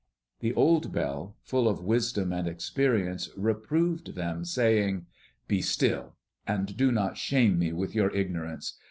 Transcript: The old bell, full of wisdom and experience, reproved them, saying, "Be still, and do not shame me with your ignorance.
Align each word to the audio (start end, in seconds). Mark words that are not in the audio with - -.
The 0.39 0.55
old 0.55 0.91
bell, 0.91 1.35
full 1.43 1.67
of 1.67 1.83
wisdom 1.83 2.33
and 2.33 2.47
experience, 2.47 3.29
reproved 3.37 4.15
them, 4.15 4.43
saying, 4.45 5.05
"Be 5.47 5.61
still, 5.61 6.15
and 6.47 6.75
do 6.75 6.91
not 6.91 7.17
shame 7.19 7.59
me 7.59 7.71
with 7.71 7.93
your 7.93 8.09
ignorance. 8.11 8.79